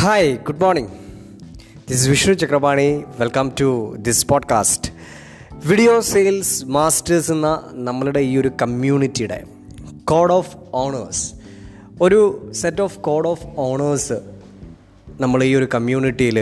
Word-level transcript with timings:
Hi 0.00 0.36
good 0.36 0.60
morning 0.62 0.90
this 1.88 2.08
Vishnu 2.08 2.34
Chakrapani 2.34 3.04
welcome 3.20 3.52
to 3.60 3.96
this 3.96 4.26
podcast 4.26 4.90
video 5.66 6.00
sales 6.00 6.64
masters 6.64 7.32
എന്ന 7.32 7.48
നമ്മളുടെ 7.72 8.20
ഈ 8.20 8.38
ഒരു 8.38 8.50
കമ്മ്യൂണിറ്റിയുടെ 8.62 9.38
കോഡ് 10.04 10.32
ഓഫ് 10.32 10.56
ഓണേഴ്സ് 10.74 11.24
ഒരു 12.02 12.20
set 12.52 12.82
of 12.82 12.98
code 12.98 13.28
of 13.28 13.46
honours 13.56 14.18
നമ്മൾ 15.20 15.44
ഈ 15.44 15.54
ഒരു 15.54 15.68
കമ്മ്യൂണിറ്റിയിൽ 15.74 16.38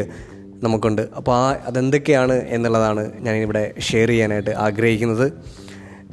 നമുക്കുണ്ട്. 0.62 1.02
അപ്പോൾ 1.02 1.36
ആ 1.36 1.56
അതെന്തൊക്കെയാണ് 1.66 2.48
എന്നുള്ളതാണ് 2.48 3.12
ഞാനിവിടെ 3.20 3.74
ഷെയർ 3.80 4.08
ചെയ്യാനായിട്ട് 4.08 4.50
ആഗ്രഹിക്കുന്നത്. 4.50 5.32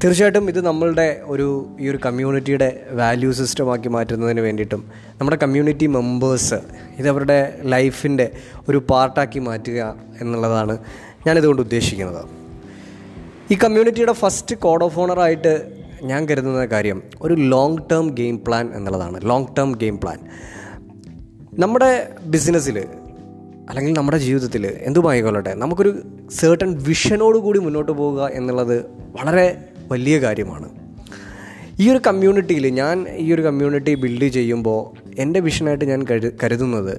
തീർച്ചയായിട്ടും 0.01 0.49
ഇത് 0.49 0.65
നമ്മളുടെ 0.65 1.21
ഒരു 1.23 1.75
ഈ 1.79 1.89
ഒരു 1.89 1.99
കമ്മ്യൂണിറ്റിയുടെ 2.05 2.85
വാല്യൂ 2.91 3.31
സിസ്റ്റമാക്കി 3.31 3.89
മാറ്റുന്നതിന് 3.89 4.41
വേണ്ടിയിട്ടും 4.41 4.81
നമ്മുടെ 5.19 5.35
കമ്മ്യൂണിറ്റി 5.35 5.87
മെമ്പേഴ്സ് 5.87 6.59
ഇതവരുടെ 6.99 7.59
ലൈഫിന്റെ 7.61 8.31
ഒരു 8.69 8.77
പാർട്ടാക്കി 8.89 9.39
മാറ്റുക 9.39 9.95
എന്നുള്ളതാണ് 10.21 10.77
ഞാനിതുകൊണ്ട് 11.27 11.61
ഉദ്ദേശിക്കുന്നത്. 11.61 12.25
ഈ 13.51 13.55
കമ്മ്യൂണിറ്റിയുടെ 13.55 14.11
ഫസ്റ്റ് 14.13 14.55
കോഡ് 14.55 14.83
ഓഫ് 14.83 14.99
ഓണറായിട്ട് 14.99 15.53
ഞാൻ 16.03 16.25
കരുതുന്ന 16.25 16.65
കാര്യം 16.65 17.03
ഒരു 17.21 17.33
ലോങ് 17.33 17.77
ടേം 17.91 18.07
ഗെയിം 18.09 18.41
പ്ലാൻ 18.47 18.71
എന്നുള്ളതാണ്. 18.75 19.19
ലോങ് 19.23 19.47
ടേം 19.57 19.71
ഗെയിം 19.71 19.97
പ്ലാൻ 19.97 20.19
നമ്മുടെ 21.59 22.07
ബിസിനസ്സിൽ 22.25 22.77
അല്ലെങ്കിൽ 23.69 23.93
നമ്മുടെ 23.93 24.17
ജീവിതത്തിൽ 24.17 24.65
എന്തുമായിക്കൊള്ളട്ടെ 24.67 25.53
നമുക്കൊരു 25.53 25.91
സേർട്ടൺ 26.31 26.83
വിഷനോട് 26.83 27.37
കൂടി 27.37 27.59
മുന്നോട്ട് 27.59 27.91
പോവുക 27.91 28.29
എന്നുള്ളത് 28.33 28.77
വളരെ 29.11 29.45
വലിയ 29.93 30.15
കാര്യമാണ്. 30.25 30.67
ഈ 31.79 31.85
ഒരു 31.91 31.99
കമ്മ്യൂണിറ്റിയിൽ 32.07 32.65
ഞാൻ 32.81 32.97
ഈ 33.23 33.27
ഒരു 33.33 33.41
കമ്മ്യൂണിറ്റി 33.41 33.93
ബിൽഡ് 34.03 34.27
ചെയ്യുമ്പോൾ 34.37 34.81
എന്റെ 35.21 35.39
വിഷനായിട്ട് 35.47 35.85
ഞാൻ 35.85 36.01
കരു 36.11 36.29
കരുതുന്നത് 36.43 36.95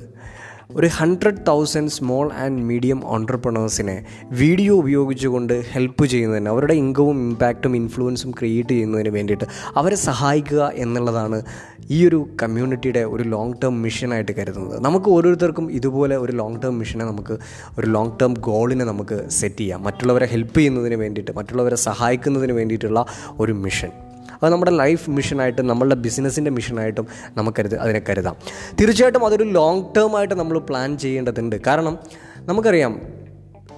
ഒരു 0.70 0.86
hundred 0.86 1.36
thousand 1.48 1.90
small 1.90 2.32
and 2.32 2.62
medium 2.62 3.04
ഓണ്ടർപ്രണേഴ്സിനെ 3.04 4.04
video 4.32 4.74
ഉപയോഗിച്ചുകൊണ്ട് 4.74 5.64
ഹെൽപ്പ് 5.72 6.06
ചെയ്യുന്നതിന് 6.06 6.48
അവരുടെ 6.48 6.74
ഇൻകവും 6.74 7.30
ഇമ്പാക്റ്റും 7.30 7.76
ഇൻഫ്ലുവൻസും 7.76 8.30
ക്രിയേറ്റ് 8.30 8.68
ചെയ്യുന്നതിന് 8.68 9.08
വേണ്ടിയിട്ട് 9.08 9.44
അവരെ 9.76 9.96
സഹായിക്കുക 9.96 10.72
എന്നുള്ളതാണ് 10.74 11.42
ഈ 11.90 12.06
ഒരു 12.06 12.28
കമ്മ്യൂണിറ്റിയുടെ 12.42 13.04
ഒരു 13.04 13.22
ലോങ് 13.22 13.52
ടേം 13.64 13.82
മിഷനായിട്ട് 13.82 14.32
കരുതുന്നത്. 14.32 14.84
നമുക്ക് 14.84 15.10
ഓരോരുത്തർക്കും 15.10 15.72
ഇതുപോലെ 15.72 16.16
ഒരു 16.16 16.32
ലോങ് 16.32 16.62
ടേം 16.64 16.78
മിഷനെ 16.78 17.04
നമുക്ക് 17.04 17.38
ഒരു 17.78 17.86
ലോങ് 17.86 18.10
ടേം 18.22 18.34
ഗോളിനെ 18.34 18.84
നമുക്ക് 18.84 19.30
സെറ്റ് 19.30 19.56
ചെയ്യാം. 19.56 19.84
മറ്റുള്ളവരെ 19.84 20.26
ഹെൽപ്പ് 20.26 20.58
ചെയ്യുന്നതിന് 20.58 20.94
വേണ്ടിയിട്ട് 20.94 21.30
മറ്റുള്ളവരെ 21.30 21.76
സഹായിക്കുന്നതിന് 21.76 22.52
വേണ്ടിയിട്ടുള്ള 22.52 23.06
ഒരു 23.38 23.52
മിഷൻ 23.52 24.03
അത് 24.44 24.52
നമ്മുടെ 24.52 24.70
ലൈഫ് 24.70 25.10
മിഷനായിട്ടും 25.10 25.66
നമ്മളുടെ 25.66 25.94
ബിസിനസ്സിന്റെ 25.94 26.50
മിഷനായിട്ടും 26.50 27.06
നമുക്കരുത് 27.36 27.78
അതിനെ 27.78 28.02
കരുതാം. 28.08 28.36
തീർച്ചയായിട്ടും 28.80 29.26
അതൊരു 29.26 29.44
ലോങ് 29.44 29.84
ടേം 29.96 30.18
ആയിട്ട് 30.18 30.34
നമ്മൾ 30.34 30.58
പ്ലാൻ 30.58 30.98
ചെയ്യേണ്ടതുണ്ട്. 30.98 31.56
കാരണം 31.66 31.98
നമുക്കറിയാം 32.38 33.00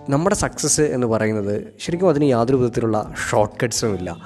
നമ്മുടെ 0.09 0.37
സക്സസ് 0.37 0.81
എന്ന് 0.81 1.07
പറയുന്നത് 1.07 1.63
ശരിക്കും 1.79 2.09
അതിന് 2.09 2.25
യാതൊരു 2.25 2.57
വിധത്തിലുള്ള 2.57 3.15
ഷോർട്ട് 3.31 3.55
കട്ട്സും 3.63 3.95
ഇല്ല. 3.95 4.17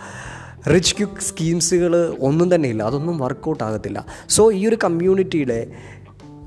റിച്ച് 0.74 0.96
ക്യുക്ക് 0.96 1.20
സ്കീംസുകൾ 1.20 2.16
ഒന്നും 2.20 2.54
തന്നെ 2.54 2.68
ഇല്ല. 2.68 2.82
അതൊന്നും 2.82 3.18
വർക്കൗട്ട് 3.18 3.64
ആകത്തില്ല. 3.64 4.06
സോ 4.28 4.52
ഈ 4.52 4.68
ഒരു 4.68 4.76
കമ്മ്യൂണിറ്റിയുടെ 4.84 5.66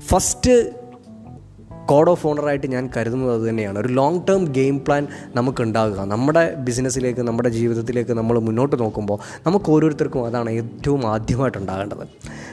ഫസ്റ്റ് 0.06 0.83
കോഡ് 1.86 2.10
ഓഫ് 2.10 2.26
ഓണറായിട്ട് 2.26 2.66
ഞാൻ 2.66 2.90
കരുതുന്നത് 2.96 3.42
അത് 3.42 3.48
തന്നെയാണ്. 3.48 3.78
ഒരു 3.78 3.88
ലോങ് 3.88 4.20
ടേം 4.28 4.44
ഗെയിം 4.44 4.84
പ്ലാൻ 4.84 5.06
നമുക്ക് 5.34 5.62
ഉണ്ടാകുക 5.62 6.00
നമ്മുടെ 6.00 6.54
ബിസിനസ്സിലേക്ക് 6.54 7.20
നമ്മുടെ 7.20 7.48
ജീവിതത്തിലേക്ക് 7.48 8.10
നമ്മൾ 8.10 8.38
മുന്നോട്ട് 8.38 8.80
നോക്കുമ്പോൾ 8.80 9.18
നമുക്ക് 9.46 9.70
ഓരോരുത്തർക്കും 9.70 10.26
അതാണ് 10.26 10.50
ഏറ്റവും 10.50 11.06
ആദ്യമായിട്ട് 11.06 11.58
ഉണ്ടാകേണ്ടത് 11.58 12.08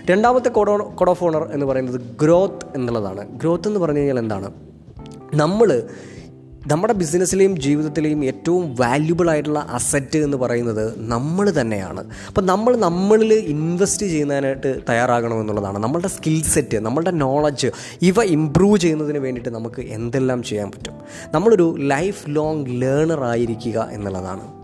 രണ്ടാമത്തെ 0.05 0.49
കോഡ് 0.49 0.83
കോഡ് 0.83 1.09
ഓഫ് 1.09 1.23
ഓണർ 1.23 1.49
എന്ന് 1.51 1.65
പറയുന്നത് 1.65 2.01
ഗ്രോത്ത് 2.21 2.75
എന്നുള്ളതാണ്. 2.75 3.27
ഗ്രോത്ത് 3.39 3.67
എന്ന് 3.67 3.79
പറഞ്ഞു 3.79 3.99
കഴിഞ്ഞാൽ 3.99 4.19
എന്താണ്? 4.19 4.51
നമ്മൾ 5.35 5.83
നമ്മുടെ 6.67 6.93
ബിസിനസ്സിലെയും 6.93 7.59
ജീവിതത്തിലെയും 7.59 8.25
ഏറ്റവും 8.25 8.75
വാല്യുബിൾ 8.75 9.29
ആയിട്ടുള്ള 9.29 9.59
അസറ്റ് 9.59 10.17
എന്ന് 10.17 10.37
പറയുന്നത് 10.37 10.93
നമ്മൾ 10.97 11.53
തന്നെയാണ്. 11.61 12.09
അപ്പം 12.27 12.45
നമ്മൾ 12.45 12.75
നമ്മളിൽ 12.75 13.33
ഇൻവെസ്റ്റ് 13.33 14.05
ചെയ്യുന്നതിനായിട്ട് 14.05 14.79
തയ്യാറാകണമെന്നുള്ളതാണ്. 14.89 15.79
നമ്മളുടെ 15.79 16.07
സ്കിൽ 16.07 16.43
സെറ്റ് 16.43 16.77
നമ്മളുടെ 16.77 17.11
നോളജ് 17.11 17.67
ഇവ 18.01 18.23
ഇമ്പ്രൂവ് 18.23 18.77
ചെയ്യുന്നതിന് 18.77 19.17
വേണ്ടിയിട്ട് 19.17 19.49
നമുക്ക് 19.49 19.81
എന്തെല്ലാം 19.81 20.43
ചെയ്യാൻ 20.43 20.71
പറ്റും? 20.71 20.93
നമ്മളൊരു 21.33 21.75
ലൈഫ് 21.79 22.23
ലോങ് 22.27 22.81
ലേണർ 22.81 23.23
ആയിരിക്കുക 23.23 23.89
എന്നുള്ളതാണ്. 23.91 24.61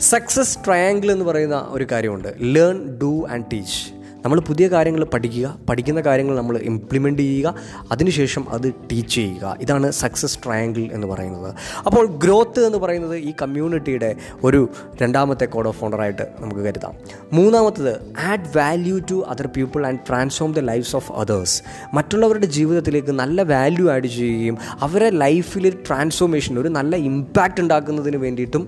സക്സസ് 0.00 0.58
ട്രയാങ്കിൾ 0.66 1.12
എന്ന് 1.12 1.24
പറയുന്ന 1.24 1.66
ഒരു 1.68 1.86
കാര്യമുണ്ട്. 1.92 2.28
ലേൺ 2.40 2.98
ഡു 3.02 3.26
ആൻഡ് 3.30 3.44
ടീച്ച് 3.52 3.97
നമ്മൾ 4.28 4.40
പുതിയ 4.48 4.68
കാര്യങ്ങൾ 4.72 5.02
പഠിക്കുക 5.12 5.46
പഠിക്കുന്ന 5.68 6.00
കാര്യങ്ങൾ 6.06 6.34
നമ്മൾ 6.36 6.54
ഇംപ്ലിമെന്റ് 6.70 7.22
ചെയ്യുക 7.22 7.48
അതിനുശേഷം 7.92 8.42
അത് 8.54 8.66
ടീച്ച് 8.88 9.14
ചെയ്യുക. 9.14 9.56
ഇതാണ് 9.60 9.90
സക്സസ് 9.90 10.38
ട്രയാങ്കിൾ 10.44 10.84
എന്ന് 10.96 11.06
പറയുന്നത്. 11.06 11.54
അപ്പോൾ 11.86 12.04
ഗ്രോത്ത് 12.24 12.60
എന്ന് 12.66 12.78
പറയുന്നത് 12.82 13.14
ഈ 13.16 13.32
കമ്മ്യൂണിറ്റിയുടെ 13.42 14.10
ഒരു 14.44 14.60
രണ്ടാമത്തെ 15.02 15.46
കോഡ് 15.54 15.68
ഓഫ് 15.68 15.80
ഓണറായിട്ട് 15.84 16.26
നമുക്ക് 16.40 16.60
കരുതാം. 16.60 16.92
മൂന്നാമത്തത് 17.38 17.94
add 18.32 18.50
value 18.58 18.98
to 19.12 19.24
other 19.28 19.46
people 19.56 19.86
and 19.86 20.04
transform 20.08 20.52
the 20.52 20.58
lifes 20.58 20.94
of 20.96 21.10
others 21.12 21.56
മറ്റുള്ളവരുടെ 21.94 22.50
ജീവിതത്തിലേക്ക് 22.58 23.14
നല്ല 23.22 23.42
വാല്യൂ 23.54 23.88
ആഡ് 23.96 24.10
ചെയ്യുകയും 24.18 24.58
അവരെ 24.88 25.10
ലൈഫിൽ 25.24 25.70
ട്രാൻസ്ഫോർമേഷൻ 25.88 26.58
ഒരു 26.58 26.68
നല്ല 26.68 26.96
ഇമ്പാക്റ്റ് 27.10 27.62
ഉണ്ടാക്കുന്നതിന് 27.66 28.16
വേണ്ടിയിട്ടും 28.16 28.64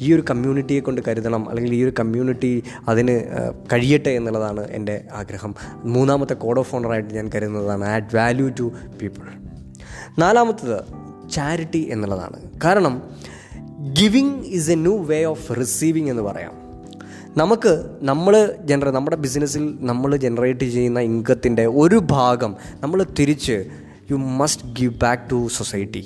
ഈ 0.00 0.12
ഒരു 0.12 0.24
കമ്മ്യൂണിറ്റിയെ 0.30 0.80
കൊണ്ട് 0.80 1.00
കരുതണം 1.08 1.48
അല്ലെങ്കിൽ 1.48 1.74
ഈ 1.74 1.84
ഒരു 1.84 1.92
കമ്മ്യൂണിറ്റി 1.98 2.62
അതിന് 2.88 3.14
കഴിയട്ടെ 3.72 4.10
എന്നുള്ളതാണ് 4.10 4.68
എന്റെ 4.68 5.04
ആഗ്രഹം. 5.12 5.54
മൂന്നാമത്തെ 5.84 6.34
കോഡ് 6.34 6.58
ഓഫ് 6.58 6.74
ഓണറായിട്ട് 6.74 7.14
ഞാൻ 7.14 7.30
കരുതുന്നതാണ് 7.34 7.84
ആഡ് 7.84 8.16
വാല്യൂ 8.16 8.48
ടു 8.48 8.72
പീപ്പിൾ 9.02 9.22
നാലാമത്തത് 10.18 10.78
ചാരിറ്റി 11.30 11.88
എന്നുള്ളതാണ്. 11.90 12.38
കാരണം 12.64 13.02
giving 13.92 14.44
is 14.44 14.70
a 14.70 14.74
new 14.74 15.02
way 15.02 15.24
of 15.24 15.60
receiving 15.60 16.10
എന്ന് 16.10 16.22
പറയാം. 16.22 16.54
നമുക്ക് 17.36 17.90
നമ്മൾ 18.02 18.56
ജനറേ 18.64 18.90
നമ്മുടെ 18.90 19.16
ബിസിനസ്സിൽ 19.16 19.78
നമ്മൾ 19.80 20.16
ജനറേറ്റ് 20.16 20.64
ചെയ്യുന്ന 20.64 21.00
ഇൻകത്തിന്റെ 21.00 21.66
ഒരു 21.66 22.02
ഭാഗം 22.10 22.56
നമ്മൾ 22.80 23.06
തിരിച്ച് 23.18 23.70
you 24.10 24.16
must 24.16 24.68
give 24.78 24.94
back 25.02 25.30
to 25.30 25.48
society 25.48 26.02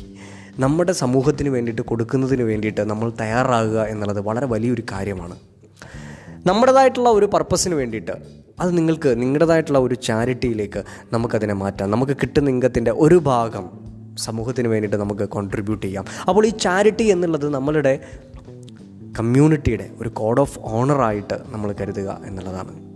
നമ്മുടെ 0.60 0.92
സമൂഹത്തിന് 0.92 1.48
വേണ്ടിയിട്ട് 1.48 1.82
കൊടുക്കുന്നതിന് 1.82 2.42
വേണ്ടിയിട്ട് 2.42 2.80
നമ്മൾ 2.80 3.12
തയ്യാറാകുക 3.20 3.82
എന്നുള്ളത് 3.82 4.20
വളരെ 4.20 4.46
വലിയൊരു 4.46 4.82
കാര്യമാണ്. 4.92 5.36
നമ്മുടേതായിട്ടുള്ള 6.46 7.08
ഒരു 7.08 7.26
പർപ്പസിന് 7.26 7.74
വേണ്ടിയിട്ട് 7.74 8.12
അത് 8.60 8.78
നിങ്ങൾക്ക് 8.78 9.22
നിങ്ങളുടേതായിട്ടുള്ള 9.22 9.78
ഒരു 9.78 9.94
ചാരിറ്റിയിലേക്ക് 9.94 10.84
നമുക്കതിനെ 11.12 11.54
മാറ്റാം. 11.54 11.90
നമുക്ക് 11.90 12.12
കിട്ടുന്ന 12.12 12.50
ഇംഗത്തിന്റെ 12.50 12.90
ഒരു 12.90 13.14
ഭാഗം 13.14 13.70
സമൂഹത്തിന് 14.16 14.68
വേണ്ടിയിട്ട് 14.68 14.96
നമുക്ക് 14.96 15.28
കോൺട്രിബ്യൂട്ട് 15.28 15.86
ചെയ്യാം. 15.86 16.04
അപ്പോൾ 16.28 16.46
ഈ 16.46 16.50
ചാരിറ്റി 16.50 17.02
എന്നുള്ളത് 17.02 17.48
നമ്മളുടെ 17.48 18.00
കമ്മ്യൂണിറ്റിയുടെ 19.18 19.90
ഒരു 20.00 20.08
കോഡ് 20.08 20.40
ഓഫ് 20.40 20.58
ഓണറായിട്ട് 20.62 21.38
നമ്മൾ 21.50 21.74
കരുതുക 21.80 22.18
എന്നുള്ളതാണ്. 22.26 22.89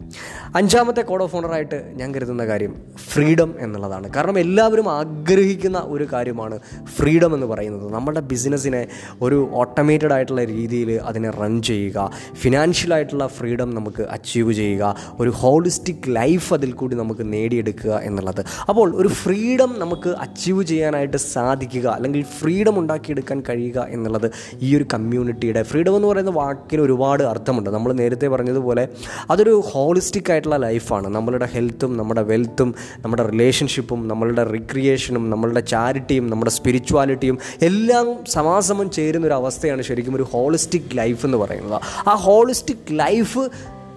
അഞ്ചാമത്തെ 0.57 1.03
കോഡ് 1.03 1.23
ഓഫ് 1.23 1.37
ഓണറായിട്ട് 1.37 1.93
ഞാൻ 1.95 2.15
കരുതുന്ന 2.15 2.47
കാര്യം 2.47 2.75
ഫ്രീഡം 3.13 3.55
എന്നുള്ളതാണ്. 3.59 4.15
കാരണം 4.15 4.39
എല്ലാവരും 4.39 4.89
ആഗ്രഹിക്കുന്ന 4.89 5.83
ഒരു 5.85 6.09
കാര്യമാണ് 6.13 6.59
ഫ്രീഡം 6.97 7.35
എന്ന് 7.35 7.47
പറയുന്നത്. 7.47 7.93
നമ്മുടെ 7.93 8.21
ബിസിനസ്സിനെ 8.21 8.87
ഒരു 9.23 9.51
ഓട്ടോമേറ്റഡ് 9.53 10.13
ആയിട്ടുള്ള 10.13 10.45
രീതിയിൽ 10.45 10.91
അതിനെ 10.93 11.31
റൺ 11.31 11.63
ചെയ്യുക. 11.63 12.11
ഫിനാൻഷ്യലായിട്ടുള്ള 12.35 13.27
ഫ്രീഡം 13.27 13.75
നമുക്ക് 13.75 14.03
അച്ചീവ് 14.03 14.53
ചെയ്യുക. 14.53 14.97
ഒരു 15.21 15.31
ഹോളിസ്റ്റിക് 15.31 16.09
ലൈഫ് 16.09 16.55
അതിൽ 16.55 16.73
കൂടി 16.73 16.97
നമുക്ക് 16.97 17.33
നേടിയെടുക്കുക 17.33 18.01
എന്നുള്ളത്. 18.03 18.45
അപ്പോൾ 18.69 18.97
ഒരു 18.97 19.09
ഫ്രീഡം 19.09 19.75
നമുക്ക് 19.79 20.09
അച്ചീവ് 20.09 20.65
ചെയ്യാനായിട്ട് 20.65 21.17
സാധിക്കുക 21.17 21.89
അല്ലെങ്കിൽ 21.89 22.23
ഫ്രീഡം 22.23 22.79
ഉണ്ടാക്കിയെടുക്കാൻ 22.79 23.43
കഴിയുക 23.49 23.87
എന്നുള്ളത് 23.89 24.31
ഈ 24.61 24.77
ഒരു 24.77 24.87
കമ്മ്യൂണിറ്റിയുടെ 24.95 25.63
ഫ്രീഡം 25.63 25.97
എന്ന് 25.97 26.09
പറയുന്ന 26.09 26.31
വാക്കിന് 26.31 26.81
ഒരുപാട് 26.81 27.23
അർത്ഥമുണ്ട്. 27.23 27.71
നമ്മൾ 27.71 27.93
നേരത്തെ 27.93 28.29
പറഞ്ഞതുപോലെ 28.29 28.89
അതൊരു 29.31 29.63
ഹോളിസ്റ്റിക് 29.67 30.34
ആയിട്ടുള്ള 30.35 30.59
ലൈഫാണ്. 30.67 31.09
നമ്മളുടെ 31.17 31.49
ഹെൽത്തും 31.55 31.93
നമ്മുടെ 32.01 32.23
വെൽത്തും 32.33 32.71
നമ്മുടെ 33.05 33.27
റിലേഷൻഷിപ്പും 33.31 34.01
നമ്മളുടെ 34.13 34.45
റിക്രിയേഷനും 34.57 35.25
നമ്മളുടെ 35.31 35.63
ചാരിറ്റിയും 35.75 36.27
നമ്മുടെ 36.31 36.53
സ്പിരിച്വാലിറ്റിയും 36.59 37.39
എല്ലാം 37.63 38.09
സമാസമം 38.33 38.89
ചേരുന്ന 38.99 39.27
ഒരു 39.31 39.39
അവസ്ഥയാണ് 39.41 39.83
ശരിക്കും 39.91 40.17
ഒരു 40.21 40.27
ഹോളിസ്റ്റിക് 40.33 40.91
ലൈഫ് 41.01 41.23
എന്ന് 41.27 41.39
പറയുന്നത്. 41.45 41.81
ആ 42.09 42.15
ഹോളിസ്റ്റിക് 42.27 42.93
ലൈഫ് 43.03 43.45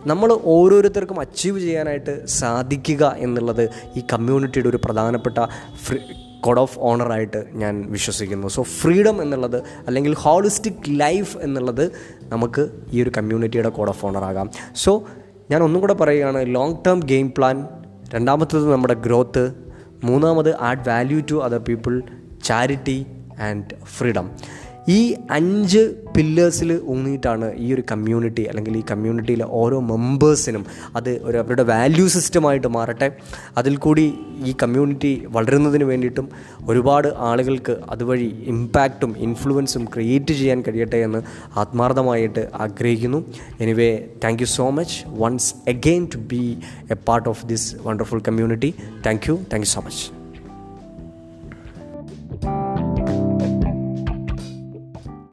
നമ്മൾ 0.09 0.29
ഓരോരുത്തർക്കും 0.55 1.17
അച്ചീവ് 1.19 1.59
ചെയ്യാനായിട്ട് 1.59 2.13
സാധിക്കുക 2.33 3.03
എന്നുള്ളത് 3.25 3.63
ഈ 3.97 4.03
കമ്മ്യൂണിറ്റിയുടെ 4.13 4.69
ഒരു 4.69 4.79
പ്രധാനപ്പെട്ട 4.85 5.39
ഫ്രീ 5.85 5.99
കോഡ് 6.45 6.61
ഓഫ് 6.63 6.79
ഓണറായിട്ട് 6.89 7.39
ഞാൻ 7.61 7.73
വിശ്വസിക്കുന്നു. 7.95 8.47
സോ 8.55 8.61
ഫ്രീഡം 8.79 9.17
എന്നുള്ളത് 9.21 9.57
അല്ലെങ്കിൽ 9.87 10.13
ഹോളിസ്റ്റിക് 10.23 10.87
ലൈഫ് 11.01 11.37
എന്നുള്ളത് 11.37 11.85
നമുക്ക് 12.33 12.63
ഈ 12.91 13.03
ഒരു 13.03 13.11
കമ്മ്യൂണിറ്റിയുടെ 13.17 13.71
കോഡ് 13.77 13.91
ഓഫ് 13.95 14.05
ഓണറാകാം 14.05 14.49
സോ 14.75 14.93
ഞാൻ 15.49 15.63
ഒന്നും 15.63 15.81
കൂടെ 15.81 15.93
പറയുകയാണ് 15.93 16.39
ലോങ് 16.55 16.77
ടേം 16.85 16.99
ഗെയിം 17.05 17.27
പ്ലാൻ 17.37 17.57
രണ്ടാമത്തത് 18.13 18.71
നമ്മുടെ 18.71 18.93
ഗ്രോത്ത് 18.93 19.43
മൂന്നാമത് 20.03 20.51
add 20.59 20.83
value 20.89 21.19
to 21.31 21.35
other 21.35 21.59
people 21.59 21.93
charity 22.43 22.97
and 23.41 23.75
freedom 23.97 24.25
ഈ 24.89 25.15
അഞ്ച് 25.31 25.95
പില്ലേഴ്സിൽ 26.15 26.81
ഊന്നിയിട്ടാണ് 26.83 27.53
ഈ 27.55 27.73
ഒരു 27.73 27.83
കമ്മ്യൂണിറ്റി 27.91 28.43
അല്ലെങ്കിൽ 28.43 28.77
ഈ 28.77 28.83
കമ്മ്യൂണിറ്റിയിലെ 28.91 29.45
ഓരോ 29.49 29.79
മെമ്പേഴ്സിനും 29.79 30.65
അത് 30.95 31.19
ഒരു 31.23 31.37
അവരുടെ 31.37 31.63
വാല്യൂ 31.63 32.07
സിസ്റ്റമായിട്ട് 32.07 32.67
മാറട്ടെ. 32.67 33.11
അതിൽ 33.57 33.77
കൂടി 33.77 34.13
ഈ 34.45 34.55
കമ്മ്യൂണിറ്റി 34.63 35.25
വളരുന്നതിന് 35.29 35.83
വേണ്ടിയിട്ടും 35.83 36.29
ഒരുപാട് 36.67 37.07
ആളുകൾക്ക് 37.17 37.77
അതുവഴി 37.89 38.43
ഇമ്പാക്റ്റും 38.43 39.17
ഇൻഫ്ലുവൻസും 39.17 39.85
ക്രിയേറ്റ് 39.85 40.33
ചെയ്യാൻ 40.33 40.63
കഴിയട്ടെ 40.67 40.97
എന്ന് 40.97 41.21
ആത്മാർത്ഥമായിട്ട് 41.59 42.49
ആഗ്രഹിക്കുന്നു. 42.53 43.25
Anyway 43.61 44.05
thank 44.23 44.43
you 44.43 44.45
so 44.45 44.69
much 44.69 45.03
once 45.07 45.69
again 45.69 46.07
to 46.13 46.17
be 46.17 46.57
a 46.91 46.93
part 46.93 47.29
of 47.29 47.45
this 47.45 47.75
wonderful 47.81 48.19
community 48.19 48.73
thank 49.05 49.29
you 49.29 49.35
thank 49.35 49.67
you 49.67 49.73
so 49.73 49.81
much 49.81 50.16